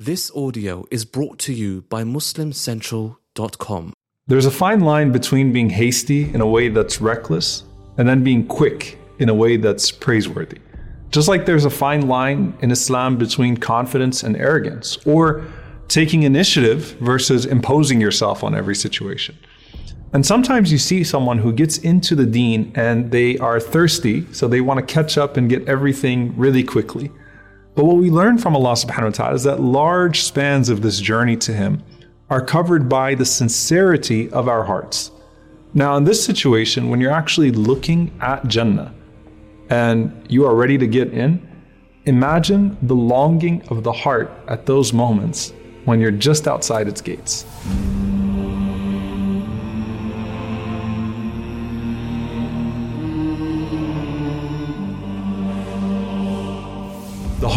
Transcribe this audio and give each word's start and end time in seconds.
This 0.00 0.30
audio 0.30 0.86
is 0.92 1.04
brought 1.04 1.40
to 1.40 1.52
you 1.52 1.82
by 1.88 2.04
MuslimCentral.com. 2.04 3.92
There's 4.28 4.46
a 4.46 4.50
fine 4.52 4.78
line 4.78 5.10
between 5.10 5.52
being 5.52 5.70
hasty 5.70 6.32
in 6.32 6.40
a 6.40 6.46
way 6.46 6.68
that's 6.68 7.00
reckless 7.00 7.64
and 7.96 8.08
then 8.08 8.22
being 8.22 8.46
quick 8.46 8.96
in 9.18 9.28
a 9.28 9.34
way 9.34 9.56
that's 9.56 9.90
praiseworthy. 9.90 10.58
Just 11.10 11.26
like 11.26 11.46
there's 11.46 11.64
a 11.64 11.70
fine 11.70 12.06
line 12.06 12.56
in 12.62 12.70
Islam 12.70 13.18
between 13.18 13.56
confidence 13.56 14.22
and 14.22 14.36
arrogance, 14.36 15.04
or 15.04 15.44
taking 15.88 16.22
initiative 16.22 16.96
versus 17.00 17.44
imposing 17.44 18.00
yourself 18.00 18.44
on 18.44 18.54
every 18.54 18.76
situation. 18.76 19.36
And 20.12 20.24
sometimes 20.24 20.70
you 20.70 20.78
see 20.78 21.02
someone 21.02 21.38
who 21.38 21.52
gets 21.52 21.78
into 21.78 22.14
the 22.14 22.24
deen 22.24 22.70
and 22.76 23.10
they 23.10 23.36
are 23.38 23.58
thirsty, 23.58 24.32
so 24.32 24.46
they 24.46 24.60
want 24.60 24.78
to 24.78 24.94
catch 24.94 25.18
up 25.18 25.36
and 25.36 25.50
get 25.50 25.66
everything 25.68 26.38
really 26.38 26.62
quickly. 26.62 27.10
But 27.78 27.84
what 27.84 27.98
we 27.98 28.10
learn 28.10 28.38
from 28.38 28.56
Allah 28.56 28.72
subhanahu 28.72 29.04
wa 29.04 29.10
ta'ala 29.10 29.34
is 29.36 29.44
that 29.44 29.60
large 29.60 30.22
spans 30.24 30.68
of 30.68 30.82
this 30.82 30.98
journey 30.98 31.36
to 31.36 31.52
Him 31.52 31.80
are 32.28 32.44
covered 32.44 32.88
by 32.88 33.14
the 33.14 33.24
sincerity 33.24 34.28
of 34.32 34.48
our 34.48 34.64
hearts. 34.64 35.12
Now, 35.74 35.96
in 35.96 36.02
this 36.02 36.20
situation, 36.24 36.88
when 36.88 37.00
you're 37.00 37.12
actually 37.12 37.52
looking 37.52 38.10
at 38.20 38.48
Jannah 38.48 38.92
and 39.70 40.26
you 40.28 40.44
are 40.44 40.56
ready 40.56 40.76
to 40.76 40.88
get 40.88 41.12
in, 41.12 41.40
imagine 42.04 42.76
the 42.82 42.96
longing 42.96 43.62
of 43.68 43.84
the 43.84 43.92
heart 43.92 44.28
at 44.48 44.66
those 44.66 44.92
moments 44.92 45.52
when 45.84 46.00
you're 46.00 46.10
just 46.10 46.48
outside 46.48 46.88
its 46.88 47.00
gates. 47.00 47.46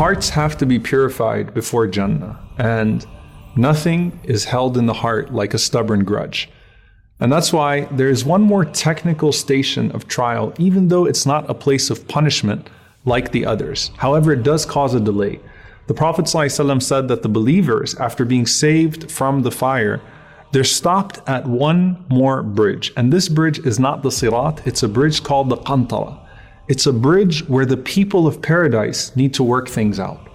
Hearts 0.02 0.30
have 0.30 0.58
to 0.58 0.66
be 0.66 0.80
purified 0.80 1.54
before 1.54 1.86
Jannah, 1.86 2.40
and 2.58 3.06
nothing 3.56 4.20
is 4.24 4.46
held 4.46 4.76
in 4.76 4.88
the 4.88 4.96
heart 4.96 5.32
like 5.32 5.54
a 5.54 5.60
stubborn 5.60 6.04
grudge. 6.04 6.50
And 7.20 7.32
that's 7.32 7.54
why 7.54 7.82
there 7.82 8.10
is 8.10 8.26
one 8.26 8.42
more 8.42 8.66
technical 8.66 9.32
station 9.32 9.92
of 9.92 10.08
trial, 10.08 10.56
even 10.58 10.88
though 10.88 11.06
it's 11.06 11.28
not 11.28 11.48
a 11.48 11.54
place 11.54 11.92
of 11.92 12.08
punishment 12.08 12.68
like 13.06 13.32
the 13.32 13.46
others. 13.46 13.92
However, 13.98 14.32
it 14.32 14.42
does 14.42 14.66
cause 14.66 14.96
a 14.96 15.00
delay. 15.00 15.40
The 15.86 15.94
Prophet 15.94 16.26
ﷺ 16.26 16.82
said 16.82 17.08
that 17.08 17.22
the 17.22 17.30
believers, 17.30 17.94
after 17.94 18.26
being 18.26 18.48
saved 18.48 19.12
from 19.12 19.44
the 19.44 19.52
fire, 19.52 20.02
they're 20.52 20.64
stopped 20.64 21.22
at 21.28 21.46
one 21.46 22.04
more 22.10 22.42
bridge. 22.42 22.92
And 22.98 23.14
this 23.14 23.30
bridge 23.30 23.60
is 23.60 23.80
not 23.80 24.02
the 24.02 24.10
Sirat, 24.10 24.66
it's 24.66 24.82
a 24.82 24.88
bridge 24.88 25.22
called 25.22 25.50
the 25.50 25.58
Qantara. 25.58 26.18
It's 26.68 26.86
a 26.86 26.94
bridge 26.94 27.48
where 27.48 27.66
the 27.66 27.78
people 27.78 28.28
of 28.28 28.42
paradise 28.42 29.16
need 29.16 29.34
to 29.34 29.44
work 29.44 29.68
things 29.68 30.00
out. 30.00 30.28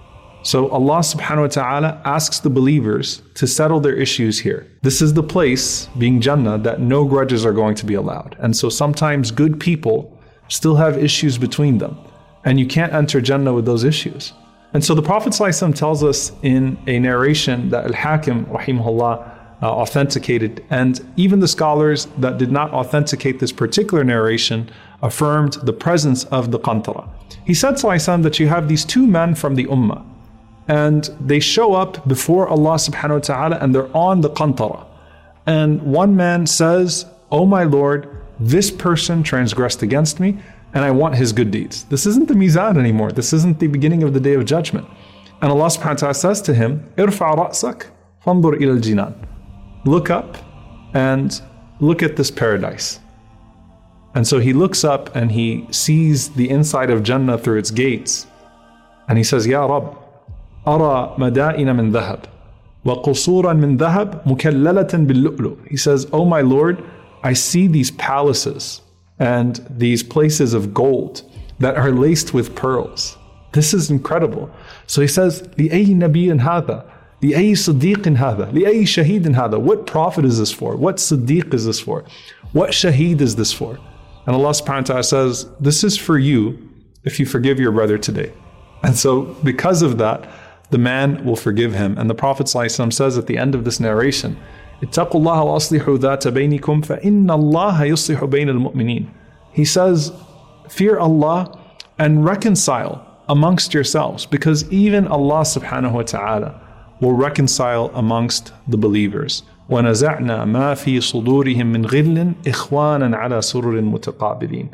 So 0.43 0.69
Allah 0.69 0.99
subhanahu 0.99 1.41
wa 1.41 1.47
ta'ala 1.47 2.01
asks 2.05 2.39
the 2.39 2.49
believers 2.49 3.21
to 3.35 3.47
settle 3.47 3.79
their 3.79 3.95
issues 3.95 4.39
here. 4.39 4.67
This 4.81 5.01
is 5.01 5.13
the 5.13 5.23
place, 5.23 5.87
being 5.97 6.21
Jannah, 6.21 6.57
that 6.59 6.79
no 6.79 7.05
grudges 7.05 7.45
are 7.45 7.53
going 7.53 7.75
to 7.75 7.85
be 7.85 7.95
allowed. 7.95 8.35
And 8.39 8.55
so 8.55 8.69
sometimes 8.69 9.31
good 9.31 9.59
people 9.59 10.17
still 10.47 10.75
have 10.75 10.97
issues 10.97 11.37
between 11.37 11.79
them. 11.79 11.97
And 12.45 12.59
you 12.59 12.65
can't 12.65 12.93
enter 12.93 13.19
Jannah 13.19 13.53
with 13.53 13.65
those 13.65 13.83
issues. 13.83 14.33
And 14.73 14.83
so 14.83 14.93
the 14.93 15.01
Prophet 15.01 15.33
tells 15.75 16.03
us 16.03 16.31
in 16.43 16.77
a 16.87 16.99
narration 16.99 17.69
that 17.69 17.85
Al 17.85 17.93
Hakim, 17.93 18.45
rahimahullah, 18.45 19.36
uh, 19.61 19.71
authenticated. 19.71 20.63
And 20.69 21.01
even 21.15 21.39
the 21.39 21.47
scholars 21.47 22.07
that 22.17 22.37
did 22.37 22.51
not 22.51 22.71
authenticate 22.71 23.39
this 23.39 23.51
particular 23.51 24.03
narration 24.03 24.69
affirmed 25.01 25.53
the 25.63 25.73
presence 25.73 26.25
of 26.25 26.51
the 26.51 26.59
Qantara. 26.59 27.09
He 27.45 27.53
said 27.53 27.75
Sallallahu 27.75 28.23
that 28.23 28.39
you 28.39 28.47
have 28.47 28.67
these 28.67 28.85
two 28.85 29.07
men 29.07 29.35
from 29.35 29.55
the 29.55 29.65
Ummah, 29.65 30.05
and 30.67 31.09
they 31.19 31.39
show 31.39 31.73
up 31.73 32.07
before 32.07 32.47
Allah 32.47 32.75
subhanahu 32.75 33.09
wa 33.09 33.19
ta'ala 33.19 33.57
and 33.61 33.73
they're 33.73 33.95
on 33.95 34.21
the 34.21 34.29
Qantara. 34.29 34.85
And 35.45 35.81
one 35.81 36.15
man 36.15 36.45
says, 36.45 37.05
Oh 37.31 37.45
my 37.45 37.63
Lord, 37.63 38.09
this 38.39 38.69
person 38.69 39.23
transgressed 39.23 39.81
against 39.81 40.19
me, 40.19 40.37
and 40.73 40.83
I 40.83 40.91
want 40.91 41.15
his 41.15 41.31
good 41.31 41.51
deeds. 41.51 41.85
This 41.85 42.05
isn't 42.05 42.27
the 42.27 42.33
Mizan 42.33 42.77
anymore. 42.77 43.11
This 43.11 43.33
isn't 43.33 43.59
the 43.59 43.67
beginning 43.67 44.03
of 44.03 44.13
the 44.13 44.19
day 44.19 44.33
of 44.33 44.45
judgment. 44.45 44.87
And 45.41 45.51
Allah 45.51 45.67
subhanahu 45.67 45.89
wa 45.89 45.93
ta'ala 45.93 46.13
says 46.13 46.41
to 46.43 46.53
him, 46.53 46.91
Irfa 46.97 47.35
ra'sak, 47.35 47.87
fandur 48.23 48.61
ila 48.61 48.73
al-jinan 48.73 49.26
look 49.86 50.10
up 50.10 50.36
and 50.94 51.40
look 51.80 52.02
at 52.02 52.16
this 52.16 52.30
paradise. 52.30 53.00
And 54.14 54.26
so 54.26 54.38
he 54.38 54.52
looks 54.52 54.84
up 54.84 55.14
and 55.16 55.32
he 55.32 55.66
sees 55.70 56.30
the 56.30 56.50
inside 56.50 56.90
of 56.90 57.02
Jannah 57.02 57.38
through 57.38 57.58
its 57.58 57.70
gates. 57.70 58.26
And 59.08 59.18
he 59.18 59.24
says, 59.24 59.46
Ya 59.46 59.64
Rab, 59.64 59.96
أرى 60.66 61.16
مدائن 61.18 61.76
من 61.76 61.90
ذهب 61.90 62.26
وقصورا 62.84 63.52
من 63.52 63.76
ذهب 63.76 64.22
مكللة 64.26 65.06
باللؤلؤ. 65.06 65.68
He 65.68 65.76
says, 65.76 66.06
Oh 66.12 66.24
my 66.24 66.40
Lord, 66.40 66.84
I 67.22 67.32
see 67.32 67.66
these 67.66 67.90
palaces 67.92 68.80
and 69.18 69.64
these 69.70 70.02
places 70.02 70.54
of 70.54 70.74
gold 70.74 71.22
that 71.58 71.76
are 71.76 71.90
laced 71.90 72.34
with 72.34 72.54
pearls. 72.54 73.16
This 73.52 73.74
is 73.74 73.90
incredible. 73.90 74.50
So 74.86 75.00
he 75.00 75.08
says, 75.08 75.42
لأي 75.58 75.94
نبي 75.94 76.40
هذا 76.40 76.84
لأي 77.22 77.54
صديق 77.54 78.08
هذا 78.08 78.50
لأي 78.52 78.86
شهيد 78.86 79.34
هذا 79.34 79.58
What 79.58 79.86
prophet 79.86 80.24
is 80.24 80.38
this 80.38 80.52
for? 80.52 80.76
What 80.76 80.96
صديق 80.96 81.54
is 81.54 81.66
this 81.66 81.80
for? 81.80 82.04
What 82.52 82.70
shaheed 82.70 83.20
is 83.20 83.36
this 83.36 83.52
for? 83.52 83.78
And 84.26 84.36
Allah 84.36 84.50
subhanahu 84.50 84.80
wa 84.82 84.82
ta'ala 84.82 85.04
says, 85.04 85.46
This 85.60 85.84
is 85.84 85.96
for 85.96 86.18
you 86.18 86.68
if 87.04 87.18
you 87.18 87.26
forgive 87.26 87.58
your 87.58 87.72
brother 87.72 87.98
today. 87.98 88.32
And 88.82 88.96
so 88.96 89.22
because 89.44 89.82
of 89.82 89.98
that, 89.98 90.28
the 90.70 90.78
man 90.78 91.24
will 91.24 91.36
forgive 91.36 91.74
him. 91.74 91.96
And 91.98 92.08
the 92.08 92.14
Prophet 92.14 92.46
ﷺ 92.46 92.92
says 92.92 93.18
at 93.18 93.26
the 93.26 93.38
end 93.38 93.54
of 93.54 93.64
this 93.64 93.78
narration, 93.78 94.36
اتقوا 94.82 95.20
الله 95.20 95.42
وأصلحوا 95.44 95.98
ذات 95.98 96.28
بينكم 96.28 96.82
فإن 96.82 97.30
الله 97.30 97.82
يصلح 97.84 98.24
بين 98.24 98.48
المؤمنين. 98.48 99.08
He 99.52 99.64
says, 99.64 100.12
Fear 100.68 100.98
Allah 100.98 101.58
and 101.98 102.24
reconcile 102.24 103.06
amongst 103.28 103.74
yourselves 103.74 104.26
because 104.26 104.68
even 104.72 105.06
Allah 105.06 105.42
subhanahu 105.42 105.92
wa 105.92 106.02
ta'ala 106.02 106.60
will 107.00 107.12
reconcile 107.12 107.90
amongst 107.94 108.52
the 108.68 108.76
believers. 108.76 109.42
ونزعنا 109.70 110.44
ما 110.44 110.74
في 110.74 111.00
صدورهم 111.00 111.66
من 111.66 111.86
غل 111.86 112.32
إخوانا 112.46 113.16
على 113.16 113.42
سرر 113.42 113.80
متقابلين. 113.80 114.70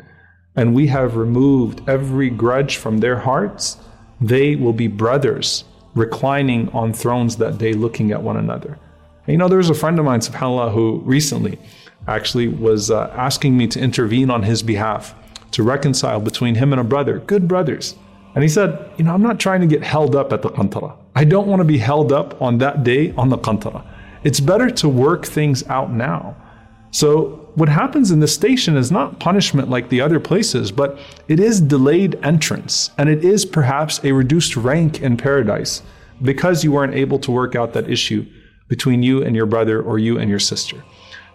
And 0.55 0.73
we 0.73 0.87
have 0.87 1.15
removed 1.15 1.81
every 1.87 2.29
grudge 2.29 2.77
from 2.77 2.97
their 2.97 3.17
hearts. 3.17 3.77
They 4.19 4.55
will 4.55 4.73
be 4.73 4.87
brothers 4.87 5.63
reclining 5.95 6.69
on 6.69 6.93
thrones 6.93 7.37
that 7.37 7.57
day 7.57 7.73
looking 7.73 8.11
at 8.11 8.21
one 8.21 8.37
another. 8.37 8.77
And 9.25 9.33
you 9.33 9.37
know, 9.37 9.47
there 9.47 9.57
was 9.57 9.69
a 9.69 9.75
friend 9.75 9.97
of 9.99 10.05
mine, 10.05 10.19
subhanAllah, 10.19 10.73
who 10.73 11.01
recently 11.05 11.59
actually 12.07 12.47
was 12.47 12.89
uh, 12.91 13.13
asking 13.15 13.57
me 13.57 13.67
to 13.67 13.79
intervene 13.79 14.29
on 14.29 14.43
his 14.43 14.63
behalf 14.63 15.13
to 15.51 15.63
reconcile 15.63 16.19
between 16.19 16.55
him 16.55 16.73
and 16.73 16.79
a 16.79 16.83
brother, 16.83 17.19
good 17.19 17.47
brothers. 17.47 17.95
And 18.35 18.43
he 18.43 18.49
said, 18.49 18.91
You 18.97 19.05
know, 19.05 19.13
I'm 19.13 19.21
not 19.21 19.39
trying 19.39 19.61
to 19.61 19.67
get 19.67 19.83
held 19.83 20.15
up 20.15 20.31
at 20.31 20.41
the 20.41 20.49
qantara. 20.49 20.95
I 21.14 21.24
don't 21.24 21.46
want 21.46 21.60
to 21.60 21.64
be 21.64 21.78
held 21.78 22.12
up 22.12 22.40
on 22.42 22.58
that 22.58 22.82
day 22.84 23.12
on 23.16 23.28
the 23.28 23.38
qantara. 23.38 23.84
It's 24.24 24.40
better 24.40 24.70
to 24.70 24.88
work 24.88 25.26
things 25.26 25.62
out 25.68 25.92
now. 25.92 26.36
So, 26.90 27.40
what 27.54 27.68
happens 27.68 28.10
in 28.10 28.18
this 28.18 28.34
station 28.34 28.76
is 28.76 28.90
not 28.90 29.20
punishment 29.20 29.68
like 29.68 29.88
the 29.88 30.00
other 30.00 30.18
places, 30.18 30.72
but 30.72 30.98
it 31.28 31.38
is 31.38 31.60
delayed 31.60 32.18
entrance. 32.24 32.90
And 32.98 33.08
it 33.08 33.24
is 33.24 33.44
perhaps 33.44 34.00
a 34.02 34.12
reduced 34.12 34.56
rank 34.56 35.00
in 35.02 35.16
paradise 35.16 35.82
because 36.22 36.64
you 36.64 36.72
weren't 36.72 36.94
able 36.94 37.18
to 37.20 37.30
work 37.30 37.54
out 37.54 37.72
that 37.74 37.88
issue 37.88 38.26
between 38.68 39.02
you 39.02 39.22
and 39.22 39.36
your 39.36 39.46
brother 39.46 39.80
or 39.80 39.98
you 39.98 40.18
and 40.18 40.28
your 40.28 40.40
sister. 40.40 40.82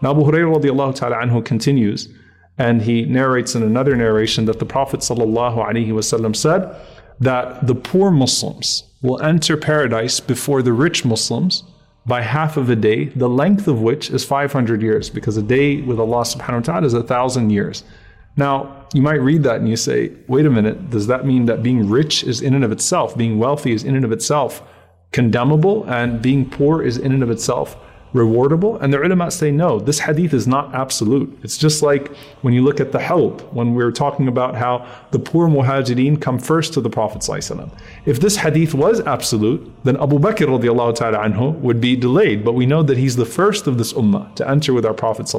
Now, 0.01 0.11
Abu 0.11 0.23
Hurairah 0.23 0.95
ta'ala 0.95 1.15
anhu 1.17 1.43
continues 1.43 2.09
and 2.57 2.81
he 2.81 3.05
narrates 3.05 3.55
in 3.55 3.63
another 3.63 3.95
narration 3.95 4.45
that 4.45 4.59
the 4.59 4.65
Prophet 4.65 4.99
ﷺ 4.99 6.35
said 6.35 6.75
that 7.19 7.67
the 7.67 7.75
poor 7.75 8.11
Muslims 8.11 8.83
will 9.01 9.21
enter 9.21 9.57
paradise 9.57 10.19
before 10.19 10.61
the 10.61 10.73
rich 10.73 11.05
Muslims 11.05 11.63
by 12.05 12.21
half 12.21 12.57
of 12.57 12.69
a 12.69 12.75
day, 12.75 13.05
the 13.05 13.29
length 13.29 13.67
of 13.67 13.81
which 13.81 14.09
is 14.09 14.25
500 14.25 14.81
years, 14.81 15.09
because 15.09 15.37
a 15.37 15.41
day 15.41 15.81
with 15.81 15.99
Allah 15.99 16.23
subhanahu 16.23 16.55
wa 16.55 16.73
ta'ala 16.73 16.87
is 16.87 16.93
a 16.93 17.03
thousand 17.03 17.49
years. 17.49 17.83
Now, 18.35 18.87
you 18.93 19.01
might 19.01 19.21
read 19.21 19.43
that 19.43 19.57
and 19.57 19.69
you 19.69 19.75
say, 19.75 20.11
wait 20.27 20.45
a 20.45 20.49
minute, 20.49 20.89
does 20.89 21.07
that 21.07 21.25
mean 21.25 21.45
that 21.45 21.61
being 21.61 21.89
rich 21.89 22.23
is 22.23 22.41
in 22.41 22.55
and 22.55 22.63
of 22.63 22.71
itself, 22.71 23.17
being 23.17 23.37
wealthy 23.37 23.73
is 23.73 23.83
in 23.83 23.95
and 23.95 24.05
of 24.05 24.11
itself 24.11 24.63
condemnable, 25.11 25.83
and 25.85 26.21
being 26.21 26.49
poor 26.49 26.81
is 26.81 26.97
in 26.97 27.11
and 27.11 27.23
of 27.23 27.29
itself 27.31 27.75
rewardable? 28.13 28.81
And 28.81 28.93
the 28.93 29.01
ulama 29.01 29.31
say 29.31 29.51
no, 29.51 29.79
this 29.79 29.99
hadith 29.99 30.33
is 30.33 30.47
not 30.47 30.73
absolute. 30.73 31.37
It's 31.43 31.57
just 31.57 31.81
like 31.81 32.15
when 32.41 32.53
you 32.53 32.63
look 32.63 32.79
at 32.79 32.91
the 32.91 32.99
Hawd, 32.99 33.41
when 33.53 33.75
we 33.75 33.83
are 33.83 33.91
talking 33.91 34.27
about 34.27 34.55
how 34.55 34.87
the 35.11 35.19
poor 35.19 35.47
muhajirin 35.47 36.21
come 36.21 36.39
first 36.39 36.73
to 36.73 36.81
the 36.81 36.89
Prophet. 36.89 37.19
If 38.05 38.19
this 38.19 38.37
hadith 38.37 38.73
was 38.73 39.01
absolute, 39.01 39.71
then 39.83 39.97
Abu 39.97 40.19
Bakr 40.19 40.47
ta'ala 40.95 41.17
anhu 41.19 41.59
would 41.59 41.81
be 41.81 41.95
delayed. 41.95 42.43
But 42.45 42.53
we 42.53 42.65
know 42.65 42.83
that 42.83 42.97
he's 42.97 43.15
the 43.15 43.25
first 43.25 43.67
of 43.67 43.77
this 43.77 43.93
ummah 43.93 44.33
to 44.35 44.49
enter 44.49 44.73
with 44.73 44.85
our 44.85 44.93
Prophet. 44.93 45.33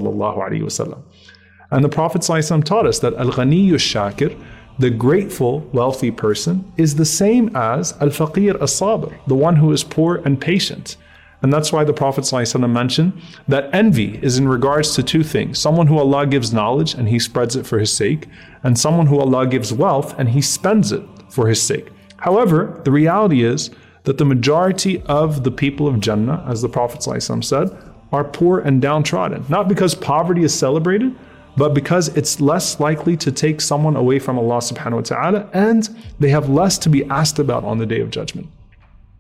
And 1.73 1.85
the 1.85 1.89
Prophet 1.89 2.23
taught 2.23 2.87
us 2.87 2.99
that 2.99 3.15
al-ghaniyu 3.15 3.75
shakir, 3.75 4.37
the 4.79 4.91
grateful, 4.91 5.61
wealthy 5.73 6.11
person, 6.11 6.73
is 6.77 6.95
the 6.95 7.05
same 7.05 7.55
as 7.55 7.93
al 8.01 8.09
faqir 8.09 8.61
as 8.63 8.73
sabr, 8.73 9.13
the 9.27 9.35
one 9.35 9.57
who 9.57 9.73
is 9.73 9.85
poor 9.85 10.23
and 10.25 10.41
patient. 10.41 10.97
And 11.43 11.53
that's 11.53 11.73
why 11.73 11.85
the 11.85 11.93
Prophet 11.93 12.25
ﷺ 12.25 12.71
mentioned 12.71 13.21
that 13.49 13.75
envy 13.75 14.19
is 14.23 14.39
in 14.39 14.47
regards 14.47 14.95
to 14.95 15.03
two 15.03 15.23
things 15.23 15.59
someone 15.59 15.87
who 15.87 15.99
Allah 15.99 16.27
gives 16.27 16.53
knowledge 16.53 16.95
and 16.95 17.09
he 17.09 17.19
spreads 17.19 17.57
it 17.57 17.67
for 17.67 17.79
his 17.79 17.93
sake, 17.93 18.29
and 18.63 18.79
someone 18.79 19.07
who 19.07 19.19
Allah 19.19 19.47
gives 19.47 19.73
wealth 19.73 20.19
and 20.19 20.31
he 20.31 20.43
spends 20.43 20.93
it 20.93 21.03
for 21.31 21.49
his 21.49 21.63
sake. 21.63 21.89
However, 22.19 22.81
the 22.85 22.91
reality 22.91 23.43
is 23.43 23.71
that 24.05 24.19
the 24.19 24.25
majority 24.25 25.01
of 25.03 25.45
the 25.45 25.51
people 25.51 25.87
of 25.89 26.01
Jannah, 26.01 26.45
as 26.47 26.63
the 26.63 26.69
Prophet 26.69 27.01
ﷺ 27.01 27.45
said, 27.45 27.71
are 28.13 28.25
poor 28.25 28.59
and 28.59 28.83
downtrodden. 28.83 29.45
Not 29.49 29.69
because 29.69 29.95
poverty 29.95 30.43
is 30.43 30.53
celebrated, 30.53 31.15
but 31.57 31.75
because 31.75 32.09
it's 32.17 32.41
less 32.41 32.81
likely 32.81 33.17
to 33.19 33.33
take 33.33 33.61
someone 33.61 33.97
away 33.97 34.19
from 34.19 34.39
Allah 34.39 34.59
subhanahu 34.59 34.95
wa 34.95 35.01
ta'ala 35.01 35.51
and 35.53 35.89
they 36.19 36.31
have 36.31 36.49
less 36.49 36.79
to 36.79 36.89
be 36.89 37.05
asked 37.07 37.39
about 37.39 37.65
on 37.65 37.79
the 37.79 37.87
day 37.87 38.01
of 38.01 38.11
judgment. 38.11 38.49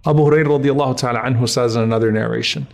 Abu 0.06 0.20
Hurairah 0.20 0.46
radiallahu 0.46 0.96
ta'ala 0.96 1.20
anhu 1.20 1.46
says 1.46 1.76
in 1.76 1.82
another 1.82 2.10
narration, 2.10 2.66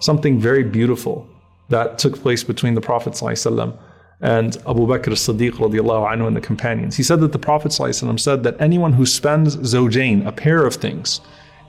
something 0.00 0.38
very 0.38 0.62
beautiful 0.62 1.26
that 1.70 1.98
took 1.98 2.20
place 2.20 2.44
between 2.44 2.74
the 2.74 2.82
Prophet 2.82 3.14
ﷺ 3.14 3.78
and 4.20 4.56
Abu 4.68 4.86
Bakr 4.86 5.12
as-Siddiq 5.12 5.52
radiallahu 5.52 6.12
anhu 6.12 6.26
and 6.26 6.36
the 6.36 6.40
companions. 6.40 6.94
He 6.94 7.02
said 7.02 7.20
that 7.20 7.32
the 7.32 7.38
Prophet 7.38 7.72
ﷺ 7.72 8.20
said 8.20 8.42
that 8.42 8.60
anyone 8.60 8.92
who 8.92 9.06
spends 9.06 9.56
zawjain, 9.56 10.26
a 10.26 10.32
pair 10.32 10.66
of 10.66 10.74
things, 10.74 11.22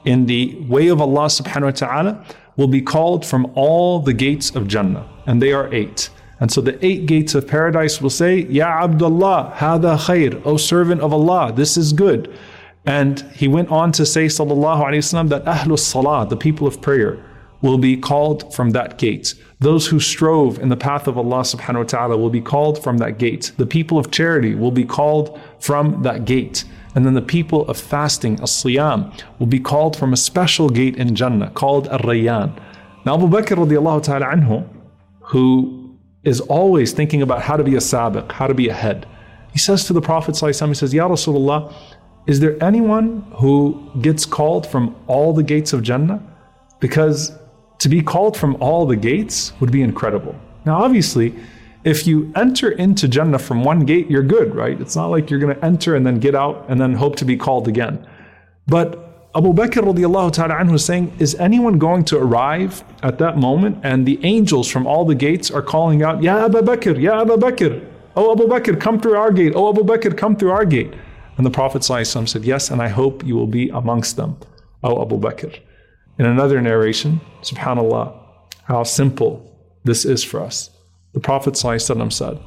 in 0.04 0.26
the 0.26 0.56
way 0.68 0.90
of 0.90 1.00
Allah 1.00 1.28
subhanahu 1.28 1.64
wa 1.64 1.72
ta'ala 1.72 2.26
will 2.58 2.68
be 2.68 2.82
called 2.82 3.26
from 3.26 3.50
all 3.56 4.00
the 4.00 4.14
gates 4.14 4.56
of 4.56 4.68
Jannah, 4.68 5.08
and 5.26 5.42
they 5.42 5.54
are 5.54 5.74
eight. 5.74 6.10
And 6.42 6.52
so 6.52 6.60
the 6.60 6.86
eight 6.86 7.06
gates 7.06 7.34
of 7.34 7.48
paradise 7.48 8.02
will 8.02 8.10
say, 8.10 8.40
Ya 8.44 8.84
Abdullah, 8.84 9.54
hada 9.56 9.98
khair, 9.98 10.42
O 10.46 10.58
servant 10.58 11.00
of 11.00 11.14
Allah, 11.14 11.54
this 11.54 11.78
is 11.78 11.94
good. 11.94 12.38
And 12.88 13.20
he 13.36 13.50
went 13.50 13.70
on 13.70 13.92
to 13.92 14.06
say, 14.06 14.28
Sallallahu 14.28 14.86
Alaihi 14.86 15.04
Wasallam, 15.04 15.30
that 15.30 15.44
Ahlus 15.44 15.80
Salah, 15.80 16.26
the 16.26 16.38
people 16.38 16.66
of 16.66 16.82
prayer, 16.82 17.22
will 17.62 17.78
be 17.78 17.98
called 17.98 18.54
from 18.54 18.70
that 18.70 18.98
gate. 18.98 19.34
Those 19.60 19.88
who 19.88 20.00
strove 20.00 20.58
in 20.60 20.70
the 20.70 20.78
path 20.78 21.08
of 21.08 21.18
Allah 21.18 21.42
subhanahu 21.42 21.78
wa 21.80 21.84
ta'ala 21.84 22.18
will 22.18 22.30
be 22.30 22.40
called 22.40 22.82
from 22.82 23.00
that 23.00 23.18
gate. 23.18 23.52
The 23.58 23.66
people 23.66 23.98
of 23.98 24.10
charity 24.12 24.56
will 24.56 24.72
be 24.72 24.86
called 24.86 25.38
from 25.60 26.02
that 26.04 26.24
gate. 26.26 26.64
And 26.96 27.06
then 27.06 27.14
the 27.14 27.22
people 27.22 27.68
of 27.68 27.78
fasting, 27.78 28.40
as-siyam, 28.42 29.12
will 29.38 29.48
be 29.48 29.60
called 29.60 29.98
from 29.98 30.14
a 30.14 30.18
special 30.18 30.70
gate 30.70 30.96
in 30.96 31.14
Jannah 31.14 31.52
called 31.52 31.88
Ar-Rayyan. 31.90 32.58
Now 33.06 33.16
Abu 33.16 33.28
Bakr 33.28 33.58
radiallahu 33.58 34.04
ta'ala 34.04 34.28
anhu, 34.28 34.68
who 35.22 35.98
is 36.24 36.40
always 36.42 36.94
thinking 36.94 37.22
about 37.22 37.42
how 37.42 37.58
to 37.58 37.64
be 37.64 37.76
a 37.76 37.80
sabiq, 37.80 38.32
how 38.32 38.48
to 38.48 38.54
be 38.54 38.70
ahead, 38.70 39.06
he 39.52 39.60
says 39.60 39.86
to 39.86 39.94
the 39.94 40.02
Prophet 40.02 40.40
he 40.40 40.54
says, 40.54 40.94
Ya 40.94 41.08
Rasulullah, 41.08 41.74
is 42.28 42.42
there 42.42 42.62
anyone 42.62 43.26
who 43.36 43.90
gets 44.02 44.26
called 44.26 44.68
from 44.68 44.96
all 45.08 45.34
the 45.34 45.44
gates 45.44 45.72
of 45.72 45.82
Jannah? 45.82 46.22
Because 46.80 47.32
to 47.80 47.90
be 47.90 48.02
called 48.02 48.36
from 48.36 48.58
all 48.60 48.86
the 48.86 48.98
gates 48.98 49.54
would 49.62 49.72
be 49.72 49.82
incredible. 49.82 50.36
Now, 50.66 50.84
obviously, 50.84 51.34
if 51.86 52.06
you 52.06 52.32
enter 52.36 52.72
into 52.72 53.08
Jannah 53.08 53.40
from 53.40 53.64
one 53.64 53.86
gate, 53.86 54.12
you're 54.12 54.24
good, 54.24 54.54
right? 54.54 54.80
It's 54.80 54.96
not 54.96 55.08
like 55.08 55.30
you're 55.30 55.40
going 55.40 55.56
to 55.56 55.66
enter 55.66 55.96
and 55.96 56.06
then 56.06 56.20
get 56.20 56.36
out 56.36 56.66
and 56.68 56.82
then 56.82 56.94
hope 56.94 57.16
to 57.18 57.26
be 57.26 57.38
called 57.38 57.70
again. 57.70 58.06
But 58.68 59.30
Abu 59.34 59.54
Bakr 59.54 59.82
radiallahu 59.84 60.34
ta'ala 60.34 60.56
anhu 60.56 60.74
is 60.74 60.84
saying, 60.84 61.16
is 61.20 61.34
anyone 61.36 61.78
going 61.78 62.04
to 62.06 62.18
arrive 62.18 62.84
at 63.04 63.20
that 63.20 63.38
moment 63.38 63.78
and 63.84 64.06
the 64.06 64.20
angels 64.26 64.68
from 64.68 64.86
all 64.86 65.06
the 65.06 65.16
gates 65.16 65.50
are 65.50 65.62
calling 65.62 66.04
out, 66.04 66.22
Ya 66.22 66.44
Abu 66.46 66.60
Bakr, 66.60 67.00
Ya 67.02 67.22
Abu 67.22 67.38
Bakr, 67.38 67.88
Oh 68.18 68.34
Abu 68.34 68.48
Bakr, 68.48 68.82
come 68.82 69.00
through 69.00 69.16
our 69.16 69.32
gate, 69.32 69.54
Oh 69.56 69.70
Abu 69.70 69.84
Bakr, 69.84 70.18
come 70.18 70.36
through 70.36 70.52
our 70.52 70.66
gate. 70.66 70.94
And 71.38 71.46
the 71.46 71.52
Prophet 71.52 71.84
ﷺ 71.84 72.28
said, 72.28 72.44
Yes, 72.44 72.72
and 72.72 72.82
I 72.82 72.88
hope 72.88 73.24
you 73.24 73.36
will 73.36 73.48
be 73.48 73.70
amongst 73.70 74.18
them, 74.18 74.38
O 74.84 75.02
Abu 75.02 75.20
Bakr. 75.20 75.60
In 76.18 76.26
another 76.26 76.60
narration, 76.62 77.22
subhanAllah, 77.44 78.20
how 78.64 78.84
simple 78.84 79.32
this 79.84 80.04
is 80.04 80.24
for 80.24 80.42
us. 80.42 80.72
The 81.14 81.20
Prophet 81.20 81.54
ﷺ 81.54 82.12
said 82.12 82.40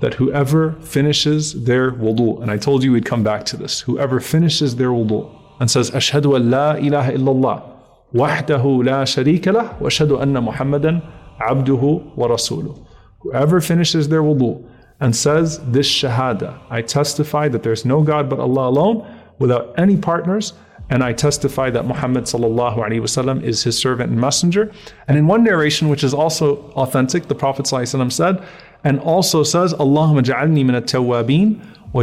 that 0.00 0.14
whoever 0.14 0.72
finishes 0.80 1.64
their 1.64 1.92
wudu, 1.92 2.40
and 2.42 2.50
I 2.50 2.56
told 2.56 2.82
you 2.82 2.92
we'd 2.92 3.04
come 3.04 3.22
back 3.22 3.44
to 3.46 3.58
this, 3.58 3.80
whoever 3.80 4.20
finishes 4.20 4.76
their 4.76 4.88
wudu 4.88 5.30
and 5.60 5.70
says, 5.70 5.90
Ashhadu 5.90 6.34
an 6.36 6.50
la 6.50 6.72
ilaha 6.72 7.12
illallah, 7.12 7.78
wahdahu 8.14 8.86
la 8.86 9.04
sharika 9.04 9.52
lah, 9.52 9.76
wa 9.78 9.88
ashhadu 9.88 10.20
anna 10.20 10.40
Muhammadan 10.40 11.02
abduhu 11.40 12.16
wa 12.16 12.28
rasuluh. 12.28 12.86
Whoever 13.20 13.60
finishes 13.60 14.08
their 14.08 14.22
wudu 14.22 14.66
and 15.00 15.16
says 15.16 15.58
this 15.70 15.88
shahada 15.88 16.58
I 16.70 16.82
testify 16.82 17.48
that 17.48 17.62
there's 17.62 17.84
no 17.84 18.02
God 18.02 18.28
but 18.28 18.38
Allah 18.38 18.68
alone 18.68 19.06
without 19.38 19.74
any 19.78 19.96
partners 19.96 20.52
and 20.90 21.04
I 21.04 21.12
testify 21.12 21.70
that 21.70 21.86
Muhammad 21.86 22.24
wasallam 22.24 23.42
is 23.44 23.62
his 23.62 23.78
servant 23.78 24.10
and 24.10 24.20
messenger. 24.20 24.72
And 25.06 25.16
in 25.16 25.28
one 25.28 25.44
narration, 25.44 25.88
which 25.88 26.02
is 26.02 26.12
also 26.12 26.56
authentic, 26.72 27.28
the 27.28 27.34
Prophet 27.34 27.66
sallallahu 27.66 28.10
said, 28.10 28.44
and 28.82 28.98
also 28.98 29.44
says, 29.44 29.72
Allahumma 29.74 30.22
ja'alni 30.22 30.66
min 30.66 30.74
at-tawwabin 30.74 31.64
wa 31.92 32.02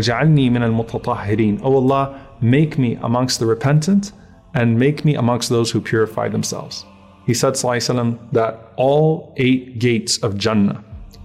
min 0.50 0.64
al-mutatahhirin. 0.64 1.60
Oh 1.64 1.76
Allah, 1.76 2.28
make 2.40 2.78
me 2.78 2.96
amongst 3.02 3.40
the 3.40 3.46
repentant 3.46 4.14
and 4.54 4.80
make 4.80 5.04
me 5.04 5.16
amongst 5.16 5.50
those 5.50 5.70
who 5.70 5.82
purify 5.82 6.30
themselves. 6.30 6.86
He 7.26 7.34
said 7.34 7.54
sallallahu 7.54 8.32
that 8.32 8.72
all 8.78 9.34
eight 9.36 9.80
gates 9.80 10.18
of 10.20 10.38
Jannah 10.38 10.82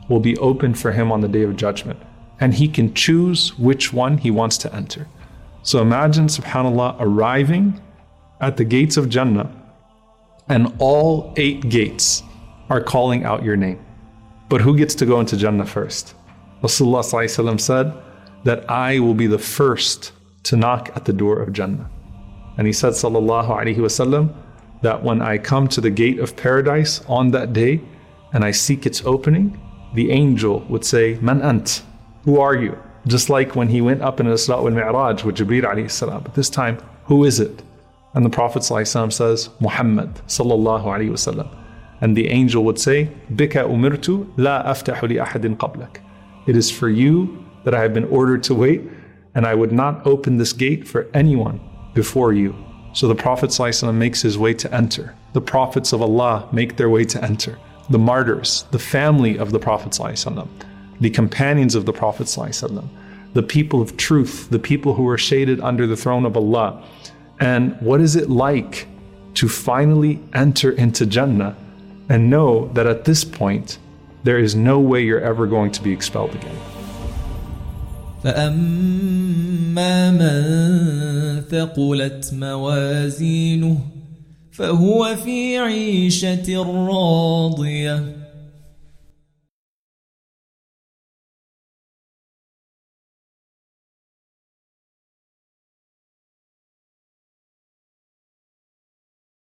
will 0.09 0.21
be 0.21 0.37
open 0.39 0.75
for 0.75 0.93
him 0.93 1.11
on 1.13 1.21
the 1.21 1.29
day 1.29 1.43
of 1.43 1.57
judgment, 1.57 1.99
and 2.41 2.55
he 2.55 2.69
can 2.69 2.93
choose 2.95 3.57
which 3.59 3.93
one 3.93 4.19
he 4.19 4.31
wants 4.31 4.59
to 4.59 4.75
enter. 4.75 5.07
So 5.63 5.81
imagine, 5.81 6.27
subhanAllah, 6.27 6.97
arriving 6.99 7.81
at 8.41 8.57
the 8.57 8.65
gates 8.65 8.97
of 8.97 9.09
Jannah, 9.09 9.51
and 10.49 10.75
all 10.79 11.33
eight 11.37 11.69
gates 11.69 12.23
are 12.69 12.83
calling 12.83 13.25
out 13.25 13.45
your 13.45 13.57
name. 13.57 13.85
But 14.49 14.61
who 14.61 14.77
gets 14.77 14.95
to 14.97 15.07
go 15.07 15.21
into 15.21 15.37
Jannah 15.37 15.67
first? 15.67 16.15
Rasulullah 16.63 17.61
said 17.61 17.95
that 18.45 18.69
I 18.71 18.99
will 18.99 19.15
be 19.15 19.27
the 19.27 19.39
first 19.39 20.13
to 20.45 20.57
knock 20.57 20.91
at 20.97 21.05
the 21.05 21.13
door 21.13 21.39
of 21.39 21.53
Jannah. 21.53 21.89
And 22.59 22.67
he 22.67 22.73
said, 22.73 22.93
Sallallahu 22.93 23.49
Alaihi 23.49 23.77
Wasallam, 23.77 24.35
that 24.83 25.03
when 25.03 25.23
I 25.23 25.39
come 25.39 25.69
to 25.69 25.81
the 25.81 25.91
gate 25.91 26.19
of 26.19 26.37
paradise 26.37 27.01
on 27.07 27.31
that 27.31 27.53
day 27.53 27.81
and 28.33 28.45
I 28.45 28.51
seek 28.51 28.85
its 28.85 29.05
opening, 29.05 29.61
the 29.95 30.11
angel 30.11 30.61
would 30.69 30.85
say, 30.85 31.19
Man 31.21 31.43
ant, 31.43 31.83
who 32.25 32.41
are 32.41 32.55
you? 32.55 32.79
Just 33.07 33.29
like 33.29 33.57
when 33.57 33.69
he 33.69 33.81
went 33.81 34.03
up 34.03 34.21
in 34.21 34.27
Isra 34.27 34.63
wal 34.63 34.71
Mi'raj 34.71 35.25
with 35.25 35.37
Jibreel 35.37 35.65
alayhi 35.65 35.91
salam. 35.91 36.23
But 36.23 36.35
this 36.35 36.49
time, 36.49 36.79
who 37.05 37.25
is 37.25 37.41
it? 37.41 37.63
And 38.15 38.25
the 38.25 38.31
Prophet 38.31 38.63
says, 38.65 39.51
Muhammad 39.61 40.15
sallallahu 40.27 40.85
alayhi 40.85 41.11
wasallam. 41.11 41.49
And 42.01 42.17
the 42.17 42.29
angel 42.29 42.65
would 42.65 42.79
say, 42.79 43.11
Bika 43.33 43.67
umirtu 43.67 44.33
la 44.37 44.63
aftahu 44.65 45.09
li 45.09 45.17
ahadin 45.17 45.57
qablak. 45.57 45.99
It 46.47 46.57
is 46.57 46.71
for 46.71 46.89
you 46.89 47.45
that 47.65 47.75
I 47.75 47.81
have 47.81 47.95
been 47.95 48.05
ordered 48.05 48.43
to 48.45 48.55
wait, 48.55 48.83
and 49.35 49.47
I 49.47 49.55
would 49.55 49.73
not 49.73 50.07
open 50.07 50.37
this 50.37 50.53
gate 50.53 50.87
for 50.87 51.09
anyone 51.15 51.61
before 51.95 52.33
you. 52.33 52.55
So 52.93 53.09
the 53.09 53.15
Prophet 53.15 53.59
makes 53.95 54.23
his 54.23 54.37
way 54.37 54.55
to 54.55 54.75
enter. 54.75 55.15
The 55.33 55.41
prophets 55.41 55.93
of 55.93 56.03
Allah 56.03 56.49
make 56.53 56.77
their 56.77 56.91
way 56.91 57.05
to 57.07 57.23
enter 57.25 57.59
the 57.90 58.00
martyrs, 58.00 58.66
the 58.72 58.80
family 58.80 59.38
of 59.38 59.52
the 59.52 59.60
Prophet, 59.60 59.98
the 61.00 61.10
companions 61.10 61.76
of 61.76 61.86
the 61.86 61.94
Prophet, 61.94 62.28
the 63.34 63.44
people 63.44 63.82
of 63.82 63.98
truth, 63.98 64.50
the 64.50 64.60
people 64.60 64.94
who 64.96 65.08
are 65.08 65.18
shaded 65.18 65.60
under 65.62 65.86
the 65.88 65.96
throne 65.96 66.26
of 66.26 66.36
Allah. 66.36 66.84
And 67.40 67.80
what 67.82 68.02
is 68.02 68.16
it 68.16 68.30
like 68.30 68.88
to 69.36 69.48
finally 69.48 70.20
enter 70.34 70.72
into 70.72 71.06
Jannah 71.06 71.56
and 72.10 72.30
know 72.30 72.70
that 72.74 72.88
at 72.88 73.06
this 73.06 73.24
point, 73.24 73.78
there 74.24 74.40
is 74.40 74.56
no 74.56 74.80
way 74.80 75.04
you're 75.04 75.22
ever 75.22 75.46
going 75.46 75.72
to 75.72 75.82
be 75.82 75.92
expelled 75.94 76.34
again. 76.36 76.58
فأما 78.24 80.12
من 80.12 81.42
ثقلت 81.42 82.34
موازينه 82.34 83.80
فهو 84.53 85.17
في 85.25 85.59
عيشة 85.59 86.63
راضية. 86.89 88.22